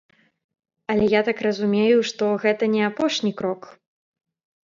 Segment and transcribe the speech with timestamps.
[0.93, 3.61] Але я так разумею, што гэта не апошні крок.